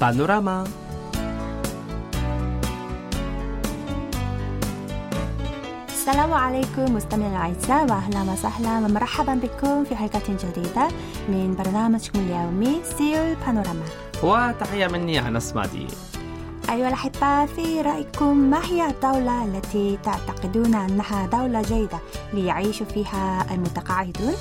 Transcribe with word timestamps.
بانوراما 0.00 0.64
السلام 5.88 6.32
عليكم 6.32 6.94
مستمعينا 6.94 7.36
الأعزاء 7.36 7.84
وأهلا 7.90 8.32
وسهلا 8.32 8.78
ومرحبا 8.78 9.34
بكم 9.34 9.84
في 9.84 9.96
حلقة 9.96 10.22
جديدة 10.28 10.88
من 11.28 11.54
برنامجكم 11.58 12.18
اليومي 12.18 12.80
سيول 12.98 13.34
بانوراما 13.46 13.84
وتحية 14.22 14.86
مني 14.86 15.28
أنس 15.28 15.54
مادي 15.56 15.86
أيها 16.70 16.88
الأحباء 16.88 17.46
في 17.46 17.80
رأيكم 17.80 18.36
ما 18.36 18.64
هي 18.64 18.86
الدولة 18.90 19.44
التي 19.44 19.98
تعتقدون 20.04 20.74
أنها 20.74 21.26
دولة 21.26 21.62
جيدة 21.62 21.98
ليعيش 22.32 22.82
فيها 22.82 23.46
المتقاعدون؟ 23.54 24.34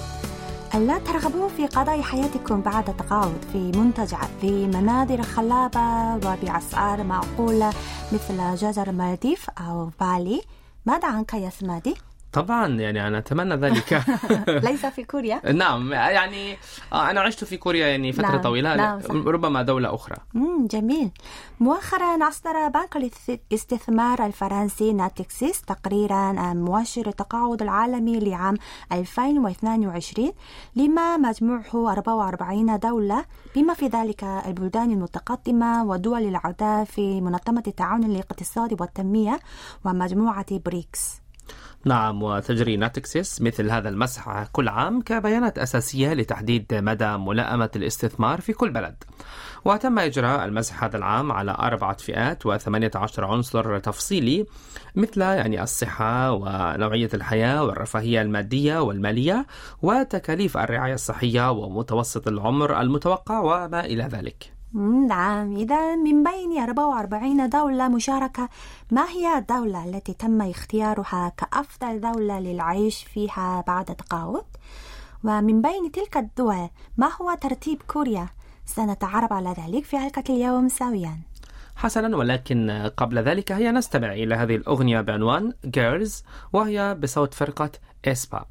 ألا 0.75 0.99
ترغبوا 0.99 1.47
في 1.49 1.67
قضاء 1.67 2.01
حياتكم 2.01 2.61
بعد 2.61 2.89
التقاعد 2.89 3.45
في 3.51 3.57
منتجعات 3.57 4.29
في 4.41 4.67
مناظر 4.67 5.21
خلابة 5.21 6.15
وبأسعار 6.15 7.03
معقولة 7.03 7.73
مثل 8.13 8.55
جزر 8.55 8.89
المالديف 8.89 9.49
أو 9.49 9.89
بالي 10.01 10.41
ماذا 10.85 11.07
عنك 11.07 11.33
يا 11.33 11.49
سمادي؟ 11.49 11.95
طبعا 12.33 12.67
يعني 12.67 13.07
أنا 13.07 13.17
أتمنى 13.17 13.55
ذلك 13.55 14.03
ليس 14.69 14.85
في 14.85 15.03
كوريا؟ 15.03 15.41
نعم 15.63 15.93
يعني 15.93 16.57
آه، 16.93 17.09
أنا 17.09 17.21
عشت 17.21 17.43
في 17.43 17.57
كوريا 17.57 17.87
يعني 17.87 18.11
فترة 18.11 18.31
نعم، 18.31 18.41
طويلة 18.41 18.75
نعم، 18.75 19.01
صح. 19.01 19.11
ربما 19.11 19.61
دولة 19.61 19.95
أخرى 19.95 20.15
مم 20.33 20.67
جميل 20.67 21.11
مؤخرا 21.59 22.27
أصدر 22.27 22.67
بنك 22.67 23.11
الاستثمار 23.51 24.25
الفرنسي 24.25 24.93
ناتكسيس 24.93 25.61
تقريرا 25.61 26.15
عن 26.15 26.63
مؤشر 26.63 27.07
التقاعد 27.07 27.61
العالمي 27.61 28.19
لعام 28.19 28.57
2022 28.91 30.31
لما 30.75 31.17
مجموعه 31.17 31.91
44 31.91 32.79
دولة 32.79 33.25
بما 33.55 33.73
في 33.73 33.87
ذلك 33.87 34.23
البلدان 34.23 34.91
المتقدمة 34.91 35.83
ودول 35.85 36.21
الأعضاء 36.21 36.83
في 36.85 37.21
منظمة 37.21 37.63
التعاون 37.67 38.03
الاقتصادي 38.03 38.75
والتنمية 38.79 39.39
ومجموعة 39.85 40.45
بريكس 40.65 41.22
نعم 41.85 42.23
وتجري 42.23 42.77
ناتكسيس 42.77 43.41
مثل 43.41 43.71
هذا 43.71 43.89
المسح 43.89 44.43
كل 44.51 44.67
عام 44.67 45.01
كبيانات 45.01 45.57
أساسية 45.57 46.13
لتحديد 46.13 46.65
مدى 46.73 47.17
ملائمة 47.17 47.69
الاستثمار 47.75 48.41
في 48.41 48.53
كل 48.53 48.71
بلد. 48.71 49.03
وتم 49.65 49.99
إجراء 49.99 50.45
المسح 50.45 50.83
هذا 50.83 50.97
العام 50.97 51.31
على 51.31 51.51
أربعة 51.51 51.97
فئات 51.97 52.45
وثمانية 52.45 52.91
عشر 52.95 53.25
عنصر 53.25 53.79
تفصيلي 53.79 54.45
مثل 54.95 55.21
يعني 55.21 55.63
الصحة 55.63 56.31
ونوعية 56.31 57.09
الحياة 57.13 57.63
والرفاهية 57.63 58.21
المادية 58.21 58.79
والمالية 58.79 59.45
وتكاليف 59.81 60.57
الرعاية 60.57 60.93
الصحية 60.93 61.51
ومتوسط 61.51 62.27
العمر 62.27 62.81
المتوقع 62.81 63.39
وما 63.39 63.85
إلى 63.85 64.03
ذلك. 64.03 64.52
نعم 65.07 65.55
إذا 65.55 65.95
من 65.95 66.23
بين 66.23 66.59
44 66.63 67.49
دولة 67.49 67.87
مشاركة 67.87 68.49
ما 68.91 69.09
هي 69.09 69.37
الدولة 69.37 69.85
التي 69.85 70.13
تم 70.13 70.41
اختيارها 70.41 71.31
كأفضل 71.37 72.01
دولة 72.01 72.39
للعيش 72.39 73.03
فيها 73.03 73.63
بعد 73.67 73.89
التقاعد؟ 73.89 74.43
ومن 75.23 75.61
بين 75.61 75.91
تلك 75.91 76.17
الدول 76.17 76.69
ما 76.97 77.11
هو 77.21 77.37
ترتيب 77.41 77.81
كوريا؟ 77.87 78.29
سنتعرف 78.65 79.33
على 79.33 79.55
ذلك 79.57 79.85
في 79.85 79.97
حلقة 79.97 80.23
اليوم 80.29 80.69
سويا 80.69 81.17
حسنا 81.75 82.17
ولكن 82.17 82.91
قبل 82.97 83.19
ذلك 83.19 83.51
هيا 83.51 83.71
نستمع 83.71 84.13
إلى 84.13 84.35
هذه 84.35 84.55
الأغنية 84.55 85.01
بعنوان 85.01 85.53
Girls 85.77 86.23
وهي 86.53 86.97
بصوت 87.01 87.33
فرقة 87.33 87.71
إسبا 88.05 88.45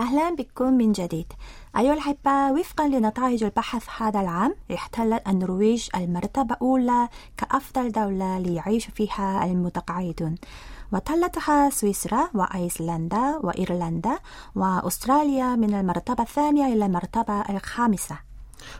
أهلا 0.00 0.34
بكم 0.34 0.72
من 0.72 0.92
جديد. 0.92 1.32
أيها 1.76 1.92
الأحبة 1.92 2.52
وفقا 2.52 2.88
لنتائج 2.88 3.44
البحث 3.44 4.02
هذا 4.02 4.20
العام 4.20 4.54
احتلت 4.74 5.28
النرويج 5.28 5.88
المرتبة 5.96 6.54
الأولى 6.54 7.08
كأفضل 7.36 7.92
دولة 7.92 8.38
ليعيش 8.38 8.86
فيها 8.86 9.44
المتقاعدون. 9.44 10.34
وتلتها 10.92 11.70
سويسرا 11.70 12.30
وأيسلندا 12.34 13.38
وإيرلندا 13.42 14.18
وأستراليا 14.54 15.56
من 15.56 15.74
المرتبة 15.74 16.22
الثانية 16.22 16.72
إلى 16.72 16.86
المرتبة 16.86 17.40
الخامسة. 17.40 18.18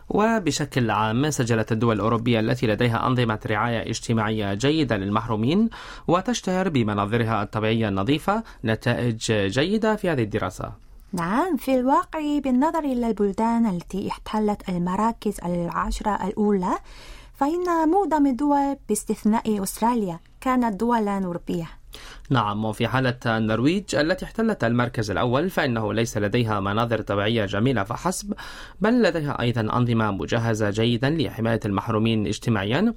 وبشكل 0.09 0.91
عام 0.91 1.29
سجلت 1.29 1.71
الدول 1.71 1.95
الأوروبية 1.95 2.39
التي 2.39 2.67
لديها 2.67 3.07
أنظمة 3.07 3.39
رعاية 3.47 3.89
اجتماعية 3.89 4.53
جيدة 4.53 4.97
للمحرومين 4.97 5.69
وتشتهر 6.07 6.69
بمناظرها 6.69 7.43
الطبيعية 7.43 7.87
النظيفة 7.89 8.43
نتائج 8.65 9.31
جيدة 9.31 9.95
في 9.95 10.09
هذه 10.09 10.23
الدراسة. 10.23 10.90
نعم 11.13 11.57
في 11.57 11.79
الواقع 11.79 12.39
بالنظر 12.39 12.79
إلى 12.79 13.07
البلدان 13.07 13.65
التي 13.65 14.09
احتلت 14.09 14.69
المراكز 14.69 15.37
العشرة 15.45 16.27
الأولى 16.27 16.77
فإن 17.33 17.89
معظم 17.89 18.27
الدول 18.27 18.77
باستثناء 18.89 19.63
أستراليا 19.63 20.19
كانت 20.41 20.79
دولا 20.79 21.25
أوروبية 21.25 21.67
نعم 22.29 22.65
وفي 22.65 22.87
حالة 22.87 23.17
النرويج 23.25 23.95
التي 23.95 24.25
احتلت 24.25 24.63
المركز 24.63 25.11
الأول 25.11 25.49
فإنه 25.49 25.93
ليس 25.93 26.17
لديها 26.17 26.59
مناظر 26.59 27.01
طبيعية 27.01 27.45
جميلة 27.45 27.83
فحسب 27.83 28.33
بل 28.81 29.01
لديها 29.01 29.41
أيضا 29.41 29.61
أنظمة 29.61 30.11
مجهزة 30.11 30.69
جيدا 30.69 31.09
لحماية 31.09 31.59
المحرومين 31.65 32.27
اجتماعيا 32.27 32.93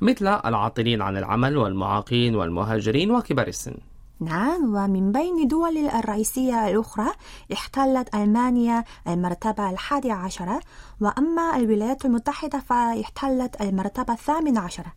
مثل 0.00 0.26
العاطلين 0.26 1.02
عن 1.02 1.16
العمل 1.16 1.56
والمعاقين 1.56 2.34
والمهاجرين 2.34 3.10
وكبار 3.10 3.48
السن. 3.48 3.74
نعم 4.20 4.74
ومن 4.74 5.12
بين 5.12 5.38
الدول 5.38 5.78
الرئيسية 5.88 6.68
الأخرى 6.68 7.06
احتلت 7.52 8.14
ألمانيا 8.14 8.84
المرتبة 9.08 9.70
الحادية 9.70 10.12
عشرة 10.12 10.60
وأما 11.00 11.56
الولايات 11.56 12.04
المتحدة 12.04 12.58
فاحتلت 12.58 13.60
المرتبة 13.60 14.12
الثامنة 14.12 14.60
عشرة 14.60 14.92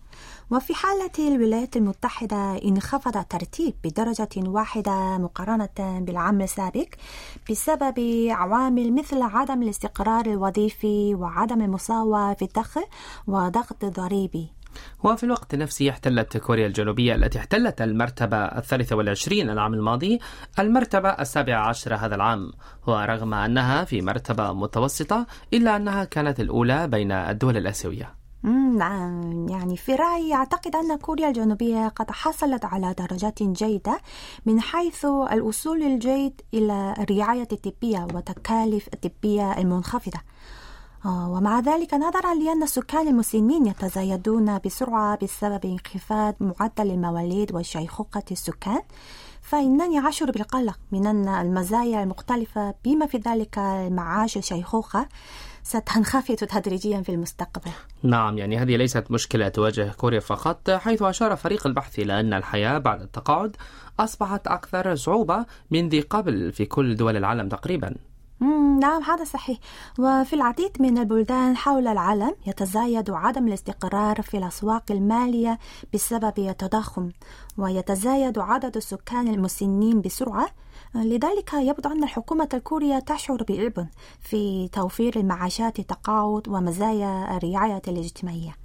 وفي 0.52 0.74
حالة 0.74 1.12
الولايات 1.20 1.78
المتحدة 1.78 2.64
انخفض 2.66 3.18
الترتيب 3.18 3.74
بدرجة 3.84 4.30
واحدة 4.38 5.18
مقارنة 5.18 5.70
بالعام 5.78 6.42
السابق 6.42 6.88
بسبب 7.50 8.00
عوامل 8.30 8.94
مثل 8.96 9.22
عدم 9.22 9.62
الاستقرار 9.64 10.26
الوظيفي 10.26 11.16
وعدم 11.16 11.62
المساواة 11.62 12.34
في 12.34 12.46
الدخل 12.46 12.84
وضغط 13.28 13.86
ضريبي. 13.86 14.59
وفي 15.04 15.24
الوقت 15.24 15.56
نفسه 15.56 15.90
احتلت 15.90 16.38
كوريا 16.38 16.68
الجنوبية 16.68 17.16
التي 17.16 17.40
احتلت 17.40 17.82
المرتبة 17.82 18.38
الثالثة 18.38 18.96
والعشرين 18.96 19.50
العام 19.50 19.74
الماضي 19.74 20.20
المرتبة 20.60 21.10
السابعة 21.10 21.68
عشرة 21.68 21.96
هذا 21.96 22.16
العام. 22.16 22.52
ورغم 22.88 23.34
أنها 23.34 23.84
في 23.84 24.02
مرتبة 24.02 24.54
متوسطة 24.54 25.26
إلا 25.54 25.76
أنها 25.76 26.04
كانت 26.04 26.40
الأولى 26.40 26.88
بين 26.88 27.12
الدول 27.12 27.58
الآسيوية. 27.58 28.20
نعم. 28.78 29.48
يعني 29.50 29.78
في 29.78 29.96
رأيي 29.96 30.34
أعتقد 30.34 30.76
أن 30.76 30.98
كوريا 30.98 31.28
الجنوبية 31.28 31.88
قد 31.88 32.12
حصلت 32.12 32.66
على 32.66 32.94
درجات 32.94 33.44
جيدة 33.44 34.00
من 34.46 34.62
حيث 34.62 35.06
الوصول 35.06 35.84
الجيد 35.84 36.42
إلى 36.54 36.94
الرعاية 37.00 37.48
الطبية 37.52 38.08
وتكاليف 38.14 38.90
الطبية 38.94 39.58
المنخفضة. 39.58 40.20
ومع 41.06 41.60
ذلك 41.60 41.94
نظرا 41.94 42.36
لأن 42.36 42.64
السكان 42.64 43.08
المسنين 43.08 43.66
يتزايدون 43.66 44.58
بسرعة 44.66 45.18
بسبب 45.24 45.66
انخفاض 45.66 46.36
معدل 46.40 46.92
المواليد 46.92 47.56
وشيخوخة 47.56 48.24
السكان. 48.32 48.82
فإنني 49.42 50.10
أشعر 50.10 50.32
بالقلق 50.32 50.80
من 50.92 51.08
أن 51.08 51.28
المزايا 51.28 52.04
المختلفة 52.04 52.74
بما 52.86 53.06
في 53.06 53.18
ذلك 53.18 53.60
معاش 53.92 54.38
الشيخوخة 54.38 55.08
ستنخفض 55.64 56.36
تدريجيا 56.36 57.02
في 57.02 57.12
المستقبل. 57.12 57.72
نعم 58.04 58.38
يعني 58.38 58.58
هذه 58.58 58.76
ليست 58.76 59.12
مشكلة 59.12 59.48
تواجه 59.48 59.92
كوريا 59.98 60.20
فقط. 60.20 60.70
حيث 60.70 61.02
أشار 61.02 61.36
فريق 61.36 61.68
البحث 61.68 62.00
إلى 62.00 62.20
أن 62.20 62.34
الحياة 62.34 62.78
بعد 62.78 63.02
التقاعد 63.02 63.56
أصبحت 64.00 64.48
أكثر 64.48 64.96
صعوبة 64.96 65.46
من 65.72 65.90
ذي 65.90 66.02
قبل 66.02 66.52
في 66.52 66.66
كل 66.66 66.96
دول 66.96 67.18
العالم 67.18 67.50
تقريبا. 67.50 67.96
نعم 68.80 69.04
هذا 69.04 69.24
صحيح. 69.24 69.58
وفي 70.00 70.34
العديد 70.34 70.72
من 70.80 70.98
البلدان 70.98 71.58
حول 71.58 71.88
العالم 71.88 72.36
يتزايد 72.48 73.10
عدم 73.10 73.48
الاستقرار 73.48 74.22
في 74.22 74.38
الأسواق 74.38 74.84
المالية 74.92 75.60
بسبب 75.94 76.40
التضخم 76.40 77.10
ويتزايد 77.58 78.40
عدد 78.40 78.78
السكان 78.78 79.28
المسنين 79.28 80.02
بسرعة 80.02 80.48
لذلك 80.96 81.54
يبدو 81.54 81.90
أن 81.90 82.04
الحكومة 82.04 82.50
الكورية 82.54 83.00
تشعر 83.00 83.44
بعبء 83.50 83.86
في 84.22 84.68
توفير 84.68 85.20
المعاشات 85.20 85.80
التقاعد 85.80 86.48
ومزايا 86.48 87.38
الرعاية 87.38 87.82
الاجتماعية. 87.88 88.56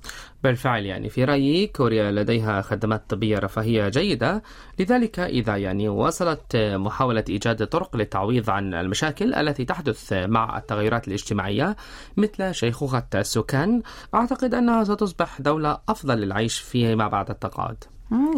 بالفعل 0.43 0.85
يعني 0.85 1.09
في 1.09 1.25
رأيي 1.25 1.67
كوريا 1.67 2.11
لديها 2.11 2.63
خدمات 2.63 3.11
طبية 3.11 3.39
رفاهية 3.39 3.89
جيدة. 3.89 4.43
لذلك 4.79 5.21
إذا 5.21 5.57
يعني 5.57 5.89
وصلت 5.89 6.57
محاولة 6.57 7.25
إيجاد 7.29 7.67
طرق 7.67 7.97
للتعويض 7.97 8.51
عن 8.51 8.75
المشاكل 8.75 9.35
التي 9.35 9.65
تحدث 9.65 10.13
مع 10.13 10.59
التغيرات 10.59 11.09
الاجتماعية 11.09 11.77
مثل 12.17 12.55
شيخوخة 12.55 13.07
السكان 13.15 13.83
أعتقد 14.15 14.55
أنها 14.55 14.85
ستصبح 14.85 15.41
دولة 15.41 15.79
أفضل 15.89 16.15
للعيش 16.15 16.59
فيما 16.59 17.09
بعد 17.09 17.31
التقاعد. 17.31 17.85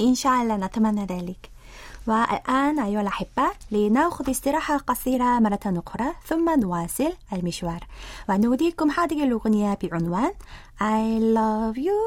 إن 0.01 0.15
شاء 0.15 0.43
الله 0.43 0.57
نتمنى 0.57 1.07
ذلك. 1.07 1.56
والآن 2.08 2.80
أيها 2.80 3.02
الأحبة 3.02 3.52
لنأخذ 3.72 4.30
استراحة 4.30 4.78
قصيرة 4.78 5.40
مرة 5.40 5.60
أخرى 5.66 6.14
ثم 6.26 6.60
نواصل 6.60 7.14
المشوار 7.34 7.88
ونوديكم 8.30 8.92
هذه 8.92 9.24
الأغنية 9.24 9.78
بعنوان 9.84 10.34
I 10.82 11.20
love 11.20 11.78
you 11.78 12.02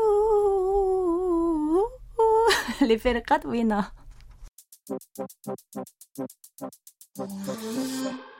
لفرقة 2.82 3.40
وينا 3.44 3.92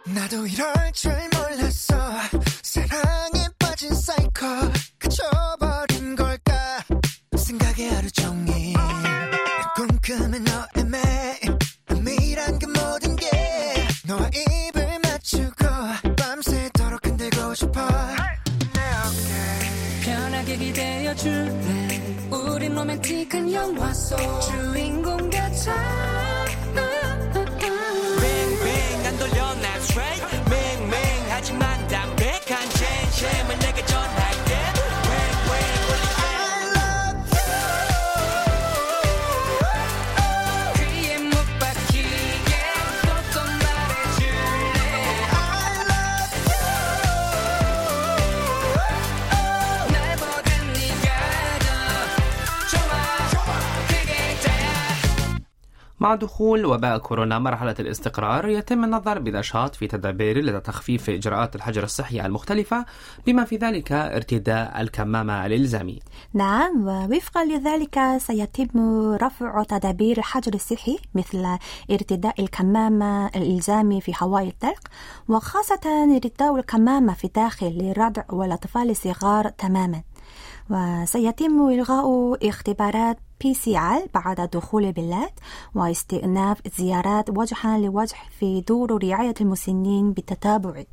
나도 0.07 0.47
이럴 0.47 0.93
줄 0.93 1.13
몰랐어 1.33 1.95
사랑에 2.63 3.49
빠진 3.59 3.95
사이코 3.95 4.45
그쳐버린 4.99 6.17
걸 6.17 6.37
줄래 21.30 22.02
우린 22.32 22.76
로맨틱한 22.76 23.52
영화 23.52 23.94
속 23.94 24.18
주인공 24.42 25.30
같아 25.30 26.09
مع 56.00 56.16
دخول 56.16 56.66
وباء 56.66 56.98
كورونا 56.98 57.40
مرحلة 57.40 57.76
الاستقرار 57.80 58.48
يتم 58.48 58.84
النظر 58.84 59.20
بنشاط 59.20 59.76
في 59.76 59.88
تدابير 59.88 60.42
لتخفيف 60.42 61.10
إجراءات 61.10 61.56
الحجر 61.56 61.84
الصحي 61.84 62.26
المختلفة 62.26 62.86
بما 63.28 63.44
في 63.46 63.58
ذلك 63.58 63.92
ارتداء 63.92 64.82
الكمامة 64.82 65.46
الإلزامي. 65.46 66.00
نعم 66.34 66.88
ووفقا 66.88 67.46
لذلك 67.46 68.00
سيتم 68.18 68.80
رفع 69.14 69.64
تدابير 69.64 70.18
الحجر 70.18 70.54
الصحي 70.54 70.98
مثل 71.16 71.58
ارتداء 71.92 72.42
الكمامة 72.42 73.28
الإلزامي 73.28 74.02
في 74.02 74.14
هواء 74.22 74.48
الطلق 74.48 74.88
وخاصة 75.30 76.14
ارتداء 76.16 76.56
الكمامة 76.56 77.14
في 77.14 77.26
الداخل 77.26 77.68
للرضع 77.68 78.24
والأطفال 78.30 78.90
الصغار 78.90 79.50
تماما. 79.50 80.02
وسيتم 80.70 81.68
إلغاء 81.70 82.38
اختبارات 82.50 83.18
ار 83.68 84.02
بعد 84.14 84.50
دخول 84.54 84.86
البلاد 84.86 85.32
واستئناف 85.76 86.58
زيارات 86.78 87.30
وجها 87.30 87.78
لوجه 87.78 88.16
في 88.40 88.62
دور 88.62 89.04
رعاية 89.04 89.34
المسنين 89.42 90.14
بالتتابع. 90.14 90.84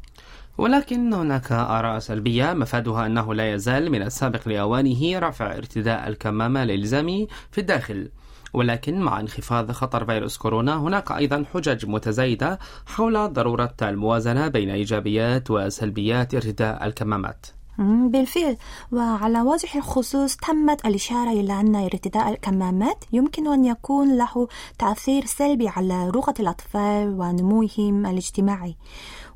ولكن 0.59 1.15
هناك 1.15 1.53
آراء 1.53 1.99
سلبية 1.99 2.53
مفادها 2.53 3.07
أنه 3.07 3.35
لا 3.35 3.55
يزال 3.55 3.91
من 3.91 4.03
السابق 4.03 4.49
لأوانه 4.49 5.19
رفع 5.19 5.57
ارتداء 5.57 6.09
الكمامة 6.09 6.63
الإلزامي 6.63 7.29
في 7.51 7.61
الداخل. 7.61 8.09
ولكن 8.53 9.01
مع 9.01 9.21
انخفاض 9.21 9.73
خطر 9.73 10.05
فيروس 10.05 10.37
كورونا 10.37 10.77
هناك 10.77 11.13
أيضا 11.13 11.45
حجج 11.55 11.87
متزايدة 11.87 12.59
حول 12.87 13.33
ضرورة 13.33 13.75
الموازنة 13.83 14.49
بين 14.49 14.71
إيجابيات 14.71 15.51
وسلبيات 15.51 16.35
ارتداء 16.35 16.87
الكمامات. 16.87 17.47
بالفعل. 17.79 18.57
وعلى 18.93 19.41
وجه 19.41 19.69
الخصوص 19.79 20.37
تمت 20.37 20.87
الإشارة 20.87 21.31
إلى 21.31 21.61
أن 21.61 21.75
ارتداء 21.75 22.31
الكمامات 22.31 23.05
يمكن 23.13 23.53
أن 23.53 23.65
يكون 23.65 24.17
له 24.17 24.49
تأثير 24.79 25.25
سلبي 25.25 25.69
على 25.69 26.11
رغة 26.11 26.35
الأطفال 26.41 27.21
ونموهم 27.21 28.07
الاجتماعي. 28.07 28.77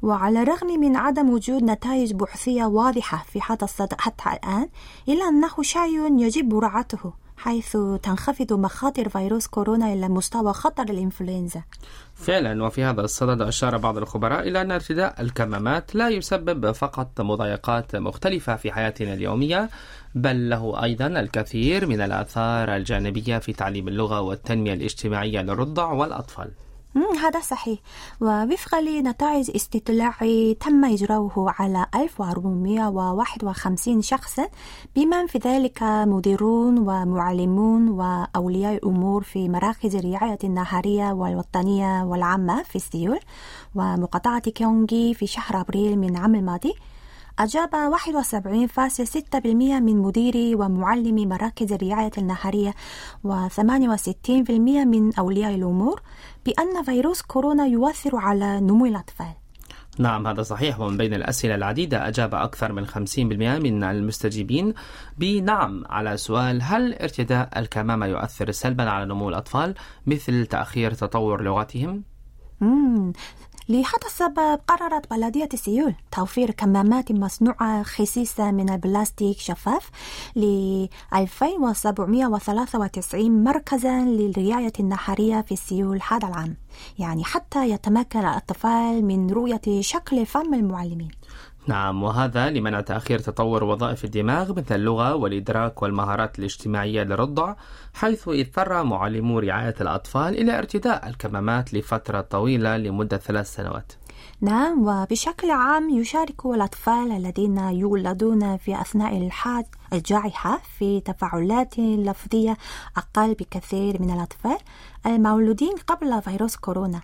وعلى 0.03 0.43
الرغم 0.43 0.81
من 0.81 0.97
عدم 0.97 1.31
وجود 1.31 1.63
نتائج 1.63 2.13
بحثية 2.13 2.65
واضحة 2.65 3.25
في 3.33 3.41
هذا 3.49 3.65
الصدد 3.65 3.95
حتى 3.99 4.25
الآن 4.33 4.69
إلا 5.09 5.29
أنه 5.29 5.63
شيء 5.63 6.19
يجب 6.19 6.55
مراعاته 6.55 7.13
حيث 7.43 7.77
تنخفض 8.03 8.53
مخاطر 8.53 9.09
فيروس 9.09 9.47
كورونا 9.47 9.93
إلى 9.93 10.09
مستوى 10.09 10.53
خطر 10.53 10.83
الإنفلونزا. 10.83 11.63
فعلا 12.15 12.65
وفي 12.65 12.85
هذا 12.85 13.01
الصدد 13.01 13.43
أشار 13.43 13.77
بعض 13.77 13.97
الخبراء 13.99 14.49
إلى 14.49 14.61
أن 14.61 14.71
ارتداء 14.71 15.21
الكمامات 15.21 15.95
لا 15.95 16.09
يسبب 16.09 16.73
فقط 16.73 17.21
مضايقات 17.21 17.97
مختلفة 17.97 18.57
في 18.57 18.73
حياتنا 18.73 19.15
اليومية 19.15 19.71
بل 20.15 20.51
له 20.51 20.83
أيضا 20.83 21.07
الكثير 21.07 21.87
من 21.87 22.01
الآثار 22.01 22.77
الجانبية 22.77 23.39
في 23.39 23.53
تعليم 23.53 23.89
اللغة 23.89 24.21
والتنمية 24.21 24.75
الاجتماعية 24.75 25.43
للرضع 25.43 25.93
والأطفال. 25.93 26.51
هذا 26.97 27.41
صحيح. 27.41 27.79
ووفقا 28.21 28.81
لنتائج 28.81 29.51
استطلاع 29.57 30.13
تم 30.61 30.85
إجراؤه 30.85 31.55
على 31.59 31.87
1451 31.95 34.03
شخصا 34.03 34.49
بمن 34.97 35.27
في 35.27 35.39
ذلك 35.39 35.83
مديرون 35.83 36.79
ومعلمون 36.79 37.89
وأولياء 37.89 38.75
الأمور 38.75 39.23
في 39.23 39.49
مراكز 39.49 39.97
الرعاية 39.97 40.39
النهارية 40.45 41.13
والوطنية 41.13 42.05
والعامة 42.05 42.63
في 42.63 42.79
سيول 42.79 43.19
ومقاطعة 43.75 44.41
كيونغي 44.41 45.15
في 45.15 45.27
شهر 45.27 45.61
أبريل 45.61 45.99
من 45.99 46.11
العام 46.11 46.35
الماضي. 46.35 46.75
أجاب 47.41 47.71
71.6% 47.75 49.47
من 49.81 49.97
مديري 49.99 50.55
ومعلمي 50.55 51.27
مراكز 51.27 51.73
الرعاية 51.73 52.11
النهارية 52.19 52.75
و68% 53.27 54.31
من 54.69 55.15
أولياء 55.15 55.55
الأمور 55.55 56.03
بأن 56.47 56.83
فيروس 56.83 57.23
كورونا 57.23 57.67
يؤثر 57.67 58.17
على 58.17 58.61
نمو 58.61 58.87
الأطفال. 58.87 59.35
نعم 59.99 60.27
هذا 60.27 60.43
صحيح. 60.43 60.81
ومن 60.81 60.97
بين 60.97 61.15
الأسئلة 61.15 61.55
العديدة 61.55 62.09
أجاب 62.09 62.35
أكثر 62.35 62.73
من 62.73 62.87
50% 62.87 62.93
من 63.19 63.85
المستجيبين 63.85 64.75
بنعم 65.19 65.85
على 65.87 66.17
سؤال 66.17 66.63
هل 66.63 66.95
ارتداء 66.95 67.59
الكمامة 67.59 68.07
يؤثر 68.07 68.51
سلبا 68.51 68.91
على 68.91 69.07
نمو 69.07 69.29
الأطفال 69.29 69.75
مثل 70.07 70.47
تأخير 70.47 70.95
تطور 70.95 71.43
لغتهم؟ 71.43 72.03
لهذا 73.71 74.07
السبب 74.07 74.61
قررت 74.67 75.11
بلدية 75.11 75.49
سيول 75.55 75.95
توفير 76.13 76.51
كمامات 76.51 77.13
مصنوعة 77.13 77.83
خسيسة 77.83 78.51
من 78.51 78.71
البلاستيك 78.71 79.39
شفاف 79.39 79.91
ل 80.37 80.87
2793 81.15 83.45
مركزا 83.45 84.01
للرعاية 84.01 84.73
النهارية 84.81 85.41
في 85.41 85.57
سيول 85.57 86.01
هذا 86.11 86.29
العام 86.29 86.57
يعني 86.99 87.25
حتى 87.25 87.71
يتمكن 87.71 88.19
الأطفال 88.19 89.05
من 89.05 89.31
رؤية 89.31 89.81
شكل 89.81 90.27
فم 90.27 90.55
المعلمين. 90.55 91.11
نعم 91.67 92.03
وهذا 92.03 92.51
لمنع 92.51 92.81
تأخير 92.81 93.19
تطور 93.19 93.65
وظائف 93.65 94.05
الدماغ 94.05 94.53
مثل 94.53 94.75
اللغة 94.75 95.15
والإدراك 95.15 95.83
والمهارات 95.83 96.39
الاجتماعية 96.39 97.03
للرضع 97.03 97.55
حيث 97.95 98.29
اضطر 98.29 98.85
معلمو 98.85 99.39
رعاية 99.39 99.75
الأطفال 99.81 100.39
إلى 100.39 100.59
ارتداء 100.59 101.09
الكمامات 101.09 101.75
لفترة 101.75 102.21
طويلة 102.21 102.77
لمدة 102.77 103.17
ثلاث 103.17 103.55
سنوات. 103.55 103.93
نعم 104.41 104.87
وبشكل 104.87 105.51
عام 105.51 105.91
يشارك 105.91 106.47
الأطفال 106.47 107.13
الذين 107.13 107.59
يولدون 107.59 108.57
في 108.57 108.81
أثناء 108.81 109.17
الحاج 109.17 109.65
الجائحة 109.93 110.61
في 110.79 111.01
تفاعلات 111.01 111.79
لفظية 111.79 112.57
أقل 112.97 113.35
بكثير 113.35 114.03
من 114.03 114.11
الأطفال 114.11 114.59
المولودين 115.07 115.75
قبل 115.87 116.23
فيروس 116.23 116.57
كورونا 116.57 117.01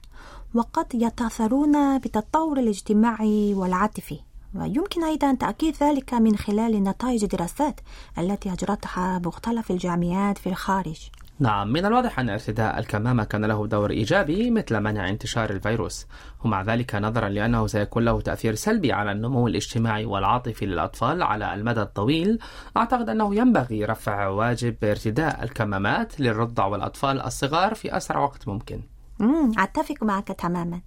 وقد 0.55 0.95
يتأثرون 0.95 1.99
بالتطور 1.99 2.59
الاجتماعي 2.59 3.55
والعاطفي. 3.55 4.19
ويمكن 4.59 5.05
أيضا 5.05 5.35
تأكيد 5.35 5.77
ذلك 5.83 6.15
من 6.15 6.37
خلال 6.37 6.83
نتائج 6.85 7.25
دراسات 7.25 7.81
التي 8.19 8.53
أجرتها 8.53 9.19
مختلف 9.25 9.71
الجامعات 9.71 10.39
في 10.39 10.49
الخارج. 10.49 11.11
نعم 11.39 11.73
من 11.73 11.87
الواضح 11.87 12.19
أن 12.19 12.29
ارتداء 12.29 12.79
الكمامة 12.79 13.25
كان 13.25 13.45
له 13.45 13.67
دور 13.67 13.91
إيجابي 13.91 14.51
مثل 14.51 14.81
منع 14.81 15.09
انتشار 15.09 15.51
الفيروس 15.51 16.07
ومع 16.45 16.63
ذلك 16.63 16.95
نظرا 16.95 17.29
لأنه 17.29 17.67
سيكون 17.67 18.05
له 18.05 18.21
تأثير 18.21 18.55
سلبي 18.55 18.93
على 18.93 19.13
النمو 19.13 19.49
الاجتماعي 19.49 20.05
والعاطفي 20.05 20.67
للأطفال 20.67 21.23
على 21.23 21.55
المدى 21.55 21.83
الطويل. 21.83 22.39
أعتقد 22.77 23.09
أنه 23.09 23.35
ينبغي 23.35 23.85
رفع 23.85 24.29
واجب 24.29 24.77
ارتداء 24.85 25.45
الكمامات 25.45 26.21
للرضع 26.21 26.67
والأطفال 26.67 27.21
الصغار 27.21 27.75
في 27.75 27.97
أسرع 27.97 28.21
وقت 28.21 28.49
ممكن. 28.49 28.81
مم، 29.19 29.53
أتفق 29.59 30.03
معك 30.03 30.29
تماما. 30.29 30.81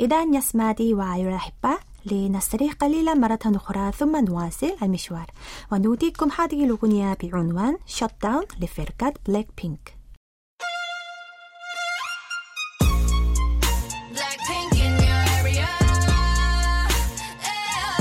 إذا 0.00 0.22
يسمادي 0.22 0.94
وعيون 0.94 1.28
الأحبة 1.28 1.78
لنستريح 2.05 2.73
قليلا 2.73 3.13
مرة 3.13 3.39
أخرى 3.45 3.91
ثم 3.91 4.25
نواصل 4.25 4.75
المشوار 4.81 5.25
ونوديكم 5.71 6.29
هذه 6.39 6.65
الأغنية 6.65 7.17
بعنوان 7.23 7.77
شوت 7.85 8.11
داون 8.23 8.43
لفرقة 8.61 9.13
بلاك 9.27 9.47
بينك 9.61 9.95
Blackpink 14.15 14.73
in 14.85 14.93
your 15.07 15.23
area. 15.39 15.67
Yeah. 17.45 17.97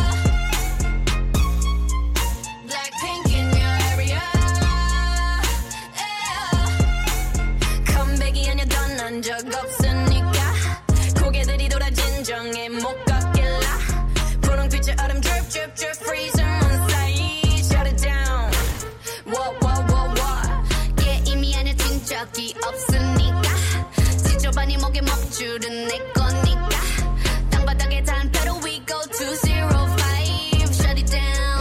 Blackpink 2.69 3.27
in 3.39 3.47
your 3.61 3.77
area. 3.93 4.23
Yeah. 6.01 6.65
컴백이 7.95 8.51
아니던 8.51 8.97
난적 8.97 9.31
없으니까 9.55 10.39
고개들이 11.23 11.69
돌아 11.69 11.91
진정에 11.91 12.69
못 12.69 12.83
걷길라 13.07 13.15
분홍빛의 13.15 13.15
얼음 13.15 13.18
drip 15.49 15.49
drip 15.51 15.71
drip 15.77 15.97
freezer 15.97 16.45
on 16.45 16.89
side 16.89 17.65
shut 17.69 17.87
it 17.87 17.99
down 17.99 18.51
Whoa 19.33 19.53
whoa 19.63 19.81
whoa 19.91 20.15
whoa 20.19 20.97
게임이 20.97 21.57
아니야 21.57 21.75
진적이 21.77 22.55
없으니까 22.67 23.49
지저분이 24.27 24.77
목에 24.79 25.01
먹줄은 25.01 25.89
내 25.89 25.99
거니까 26.13 26.69
땅바닥에 27.51 28.03
단패로 28.05 28.61
we 28.65 28.85
go 28.87 29.01
to 29.19 29.27
zero 29.37 29.79
five 29.99 30.71
shut 30.75 30.99
it 30.99 31.11
down 31.11 31.61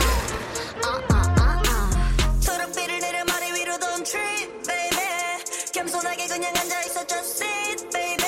uh 0.83 0.99
uh 1.11 1.27
uh 1.39 1.61
uh 1.67 2.39
초록빛을 2.41 2.99
내려 2.99 3.23
머리 3.25 3.51
위로 3.53 3.77
don't 3.77 4.03
trip 4.05 4.49
baby 4.67 5.41
겸손하게 5.73 6.27
그냥 6.27 6.51
앉아있어 6.55 7.05
just 7.07 7.43
sit 7.43 7.89
baby 7.91 8.23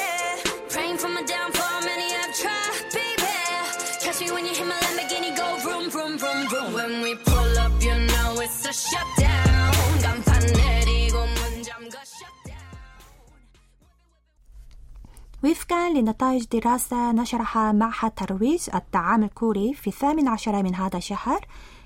praying 0.70 0.98
for 0.98 1.12
my 1.12 1.24
downfall 1.26 1.82
many 1.84 2.08
have 2.16 2.34
tried 2.34 2.88
baby 2.94 3.36
catch 4.02 4.22
me 4.22 4.32
when 4.32 4.46
you 4.46 4.54
hit 4.56 4.66
my 4.68 4.76
Lamborghini 4.80 5.09
go 5.09 5.09
vroom 5.90 5.90
vroom 5.94 6.14
vroom 6.22 6.42
vroom 6.52 6.70
when 6.78 6.94
we 7.04 7.12
pull 7.30 7.54
up 7.66 7.74
you 7.88 7.96
know 8.10 8.30
it's 8.46 8.62
a 8.72 8.74
shutdown 8.88 9.74
간판 10.04 10.40
내리고 10.60 11.16
문 11.36 11.64
잠가 11.68 11.98
shutdown 12.18 12.76
وفقا 15.44 15.90
لنتائج 15.90 16.46
دراسة 16.52 17.12
نشرها 17.12 17.72
معهد 17.72 18.12
ترويج 18.12 18.62
الطعام 18.76 19.24
الكوري 19.24 19.74
في 19.74 19.88
الثامن 19.88 20.28
عشر 20.28 20.64
من 20.64 20.76
هذا 20.76 20.98
الشهر 20.98 21.46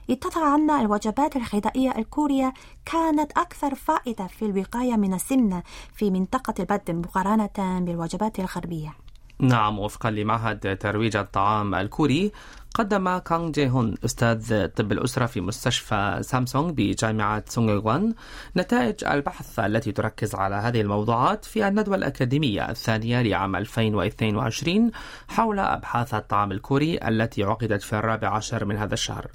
اتضح 0.10 0.38
أن 0.38 0.70
الوجبات 0.70 1.36
الغذائية 1.36 1.92
الكورية 1.98 2.54
كانت 2.86 3.32
أكثر 3.32 3.76
فائدة 3.76 4.28
في 4.28 4.46
الوقاية 4.46 4.96
من 4.96 5.14
السمنة 5.14 5.64
في 5.94 6.12
منطقة 6.12 6.54
البدن 6.60 6.96
مقارنة 6.96 7.80
بالوجبات 7.80 8.40
الغربية 8.40 8.94
نعم 9.40 9.80
وفقا 9.80 10.12
لمعهد 10.12 10.78
ترويج 10.78 11.16
الطعام 11.16 11.76
الكوري 11.76 12.32
قدم 12.75 13.19
كانغ 13.19 13.51
جي 13.51 13.69
هون 13.69 13.95
أستاذ 14.05 14.67
طب 14.67 14.93
الأسرة 14.93 15.27
في 15.27 15.41
مستشفى 15.41 16.19
سامسونج 16.23 16.75
بجامعة 16.77 17.45
سونغوان 17.49 18.15
نتائج 18.57 19.05
البحث 19.05 19.59
التي 19.59 19.93
تركز 19.93 20.35
على 20.35 20.55
هذه 20.55 20.81
الموضوعات 20.81 21.45
في 21.45 21.69
الندوة 21.69 21.97
الأكاديمية 21.97 22.71
الثانية 22.71 23.23
لعام 23.23 23.57
2022 23.57 24.91
حول 25.29 25.59
أبحاث 25.59 26.15
الطعام 26.15 26.53
الكوري 26.53 26.99
التي 27.09 27.43
عقدت 27.43 27.83
في 27.83 27.93
الرابع 27.93 28.29
عشر 28.29 28.65
من 28.65 28.77
هذا 28.77 28.95
الشهر. 28.95 29.27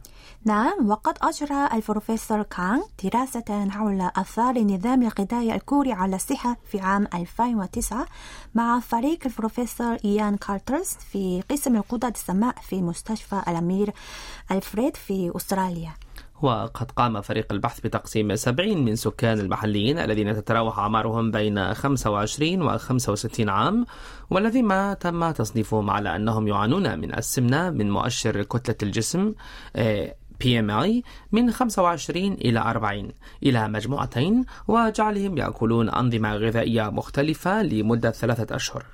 نعم 0.46 0.90
وقد 0.90 1.18
أجرى 1.22 1.70
البروفيسور 1.74 2.44
كانغ 2.44 2.82
دراسة 3.04 3.70
حول 3.70 4.02
آثار 4.02 4.56
النظام 4.56 5.02
الغذائي 5.02 5.56
الكوري 5.56 5.92
على 5.92 6.16
الصحة 6.16 6.58
في 6.72 6.80
عام 6.80 7.08
2009 7.14 8.06
مع 8.56 8.80
فريق 8.80 9.20
البروفيسور 9.26 9.98
إيان 10.06 10.38
كارترز 10.38 10.88
في 11.12 11.44
قسم 11.52 11.76
الغدد 11.76 12.14
السماء 12.16 12.56
في 12.62 12.82
مستشفى 12.82 13.42
الأمير 13.48 13.92
ألفريد 14.52 14.96
في 14.96 15.32
أستراليا. 15.36 15.92
وقد 16.42 16.92
قام 16.92 17.22
فريق 17.22 17.54
البحث 17.54 17.80
بتقسيم 17.80 18.36
70 18.36 18.86
من 18.86 18.96
سكان 18.96 19.40
المحليين 19.40 20.00
الذين 20.00 20.36
تتراوح 20.36 20.80
أعمارهم 20.80 21.32
بين 21.32 21.74
25 21.74 22.62
و 22.62 22.78
65 22.78 23.50
عام 23.50 23.86
والذين 24.30 24.66
ما 24.66 24.94
تم 24.94 25.32
تصنيفهم 25.32 25.90
على 25.90 26.16
أنهم 26.16 26.48
يعانون 26.48 27.00
من 27.00 27.18
السمنة 27.18 27.70
من 27.70 27.92
مؤشر 27.92 28.44
كتلة 28.44 28.76
الجسم 28.84 29.34
آه، 29.76 30.16
PMI 30.44 31.04
من 31.32 31.52
25 31.52 32.34
إلى 32.34 32.60
40 32.60 33.12
إلى 33.44 33.68
مجموعتين 33.68 34.46
وجعلهم 34.68 35.38
يأكلون 35.38 35.90
أنظمة 35.90 36.36
غذائية 36.36 36.90
مختلفة 36.90 37.64
لمدة 37.64 38.12
ثلاثة 38.12 38.56
أشهر. 38.56 38.86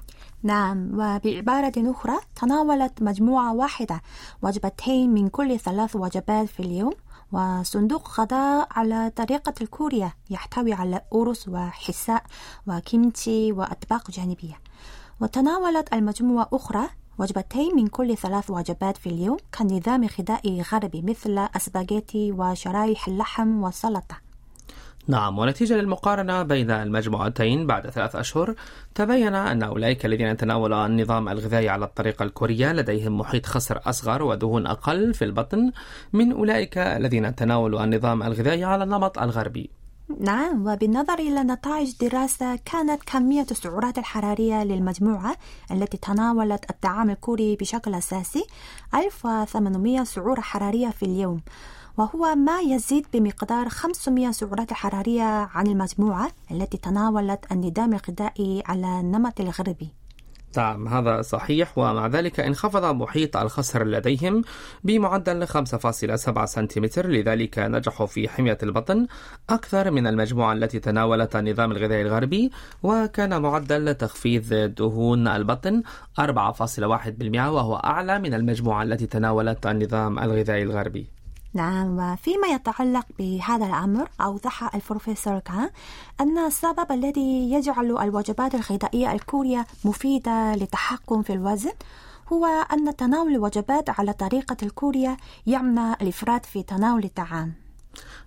نعم 0.44 0.92
وبعبارة 0.94 1.74
أخرى 1.78 2.18
تناولت 2.42 3.02
مجموعة 3.02 3.54
واحدة 3.54 4.02
وجبتين 4.42 5.14
من 5.14 5.30
كل 5.30 5.60
ثلاث 5.60 5.96
وجبات 5.96 6.48
في 6.50 6.60
اليوم 6.60 6.94
وصندوق 7.32 8.20
غداء 8.20 8.68
على 8.72 9.12
طريقة 9.16 9.54
الكورية 9.62 10.14
يحتوي 10.30 10.74
على 10.74 11.02
أرز 11.14 11.46
وحساء 11.50 12.24
وكيمتشي 12.68 13.52
وأطباق 13.52 14.12
جانبية. 14.12 14.60
وتناولت 15.22 15.94
المجموعة 15.94 16.50
أخرى 16.54 16.90
وجبتين 17.20 17.76
من 17.76 17.88
كل 17.88 18.18
ثلاث 18.18 18.50
وجبات 18.50 18.98
في 18.98 19.08
اليوم 19.08 19.38
كنظام 19.58 20.08
غذائي 20.20 20.62
غربي 20.62 21.02
مثل 21.02 21.48
السباغيتي 21.56 22.32
وشرايح 22.32 23.08
اللحم 23.08 23.64
والسلطة. 23.64 24.26
نعم 25.08 25.40
ونتيجة 25.40 25.74
للمقارنة 25.74 26.44
بين 26.44 26.72
المجموعتين 26.72 27.68
بعد 27.68 27.90
ثلاث 27.90 28.16
أشهر 28.16 28.56
تبين 28.96 29.36
أن 29.36 29.64
أولئك 29.64 30.06
الذين 30.06 30.38
تناولوا 30.38 30.86
النظام 30.86 31.30
الغذائي 31.30 31.70
على 31.70 31.86
الطريقة 31.86 32.24
الكورية 32.24 32.74
لديهم 32.74 33.18
محيط 33.18 33.46
خصر 33.46 33.80
أصغر 33.86 34.24
ودهون 34.24 34.68
أقل 34.68 35.14
في 35.14 35.26
البطن 35.26 35.72
من 36.14 36.32
أولئك 36.32 36.78
الذين 36.78 37.36
تناولوا 37.36 37.84
النظام 37.84 38.24
الغذائي 38.24 38.64
على 38.64 38.84
النمط 38.84 39.20
الغربي. 39.20 39.70
نعم 40.10 40.68
وبالنظر 40.68 41.20
إلى 41.20 41.44
نتائج 41.44 41.98
دراسة 42.02 42.56
كانت 42.56 43.04
كمية 43.04 43.46
السعرات 43.52 43.98
الحرارية 43.98 44.64
للمجموعة 44.64 45.36
التي 45.72 45.98
تناولت 45.98 46.70
الطعام 46.70 47.10
الكوري 47.10 47.56
بشكل 47.56 47.96
أساسي 47.96 48.46
1800 48.96 50.04
سعورة 50.04 50.42
حرارية 50.42 50.90
في 50.90 51.04
اليوم 51.04 51.42
وهو 51.98 52.36
ما 52.36 52.60
يزيد 52.60 53.06
بمقدار 53.14 53.70
500 53.70 54.32
سعرات 54.32 54.74
حرارية 54.74 55.24
عن 55.24 55.68
المجموعة 55.68 56.32
التي 56.52 56.78
تناولت 56.78 57.52
النظام 57.52 57.94
الغذائي 57.94 58.64
على 58.66 59.00
النمط 59.00 59.42
الغربي. 59.42 60.05
نعم 60.58 60.88
هذا 60.88 61.22
صحيح. 61.22 61.78
ومع 61.78 62.08
ذلك 62.08 62.40
انخفض 62.40 62.86
محيط 62.86 63.38
الخصر 63.38 63.84
لديهم 63.84 64.42
بمعدل 64.84 65.48
5.7 65.48 66.46
سنتيمتر. 66.46 67.08
لذلك 67.08 67.60
نجحوا 67.60 68.06
في 68.08 68.30
حمية 68.30 68.58
البطن 68.64 69.08
أكثر 69.50 69.92
من 69.92 70.08
المجموعة 70.08 70.54
التي 70.54 70.80
تناولت 70.80 71.36
النظام 71.36 71.72
الغذائي 71.72 72.02
الغربي 72.02 72.52
وكان 72.84 73.42
معدل 73.42 73.94
تخفيض 73.96 74.54
دهون 74.54 75.28
البطن 75.28 75.84
4.1% 76.20 77.50
وهو 77.50 77.76
أعلى 77.76 78.20
من 78.20 78.34
المجموعة 78.34 78.84
التي 78.84 79.08
تناولت 79.08 79.68
النظام 79.68 80.20
الغذائي 80.20 80.64
الغربي. 80.64 81.15
نعم 81.56 82.00
وفيما 82.00 82.48
يتعلق 82.48 83.06
بهذا 83.20 83.66
الأمر 83.66 84.10
أوضح 84.22 84.76
البروفيسور 84.76 85.40
كان 85.40 85.70
أن 86.22 86.38
السبب 86.38 86.92
الذي 86.92 87.52
يجعل 87.52 87.98
الوجبات 87.98 88.56
الغذائية 88.56 89.12
الكورية 89.12 89.68
مفيدة 89.86 90.56
للتحكم 90.56 91.22
في 91.22 91.34
الوزن 91.34 91.72
هو 92.34 92.46
أن 92.46 92.96
تناول 92.96 93.32
الوجبات 93.32 94.00
على 94.00 94.14
طريقة 94.14 94.58
الكورية 94.64 95.18
يمنع 95.48 95.94
الإفراط 96.02 96.46
في 96.46 96.64
تناول 96.64 97.04
الطعام. 97.04 97.65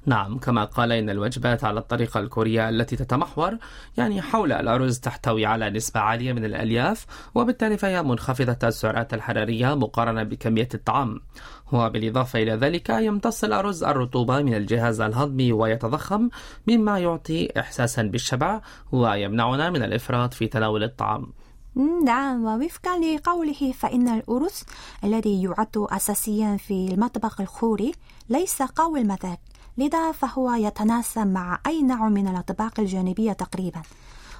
نعم 0.06 0.38
كما 0.38 0.64
قال 0.64 0.92
إن 0.92 1.10
الوجبات 1.10 1.64
على 1.64 1.80
الطريقة 1.80 2.20
الكورية 2.20 2.68
التي 2.68 2.96
تتمحور 2.96 3.58
يعني 3.96 4.22
حول 4.22 4.52
الأرز 4.52 4.98
تحتوي 4.98 5.46
على 5.46 5.70
نسبة 5.70 6.00
عالية 6.00 6.32
من 6.32 6.44
الألياف 6.44 7.06
وبالتالي 7.34 7.76
فهي 7.76 8.02
منخفضة 8.02 8.68
السعرات 8.68 9.14
الحرارية 9.14 9.74
مقارنة 9.74 10.22
بكمية 10.22 10.68
الطعام. 10.74 11.20
وبالإضافة 11.72 12.42
إلى 12.42 12.52
ذلك 12.52 12.90
يمتص 12.90 13.44
الأرز 13.44 13.84
الرطوبة 13.84 14.42
من 14.42 14.54
الجهاز 14.54 15.00
الهضمي 15.00 15.52
ويتضخم 15.52 16.28
مما 16.66 16.98
يعطي 16.98 17.60
إحساسا 17.60 18.02
بالشبع 18.02 18.60
ويمنعنا 18.92 19.70
من 19.70 19.82
الإفراط 19.82 20.34
في 20.34 20.46
تناول 20.46 20.84
الطعام. 20.84 21.32
نعم 22.04 22.44
ووفقا 22.44 22.98
لقوله 22.98 23.72
فإن 23.72 24.08
الأرز 24.08 24.64
الذي 25.04 25.42
يعد 25.42 25.76
أساسيا 25.76 26.56
في 26.56 26.88
المطبخ 26.92 27.40
الكوري 27.40 27.92
ليس 28.28 28.62
قوي 28.62 29.00
المذاق. 29.00 29.38
لذا 29.78 30.12
فهو 30.12 30.52
يتناسب 30.52 31.26
مع 31.26 31.60
أي 31.66 31.82
نوع 31.82 32.08
من 32.08 32.28
الأطباق 32.28 32.80
الجانبية 32.80 33.32
تقريبا. 33.32 33.82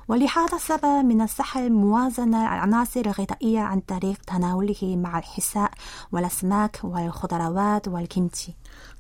ولهذا 0.09 0.57
السبب 0.57 1.05
من 1.05 1.21
السهل 1.21 1.73
موازنة 1.73 2.43
العناصر 2.43 3.01
الغذائية 3.01 3.61
عن 3.61 3.81
طريق 3.81 4.17
تناوله 4.27 4.97
مع 4.97 5.19
الحساء 5.19 5.71
والأسماك 6.13 6.81
والخضروات 6.85 7.89
والكيمتشي 7.89 8.53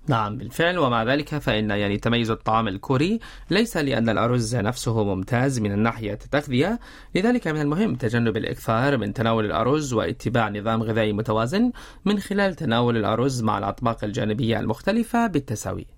نعم 0.08 0.36
بالفعل. 0.36 0.78
ومع 0.78 1.02
ذلك 1.02 1.38
فإن 1.38 1.70
يعني 1.70 1.96
تميز 1.96 2.30
الطعام 2.30 2.68
الكوري 2.68 3.20
ليس 3.50 3.76
لأن 3.76 4.08
الأرز 4.08 4.56
نفسه 4.56 5.04
ممتاز 5.04 5.60
من 5.60 5.72
الناحية 5.72 6.12
التغذية 6.24 6.80
لذلك 7.14 7.48
من 7.48 7.60
المهم 7.60 7.94
تجنب 7.94 8.36
الإكثار 8.36 8.98
من 8.98 9.12
تناول 9.12 9.44
الأرز 9.44 9.92
واتباع 9.92 10.48
نظام 10.48 10.82
غذائي 10.82 11.12
متوازن 11.12 11.72
من 12.04 12.18
خلال 12.18 12.54
تناول 12.54 12.96
الأرز 12.96 13.42
مع 13.42 13.58
الأطباق 13.58 14.04
الجانبية 14.04 14.60
المختلفة 14.60 15.26
بالتساوي. 15.26 15.97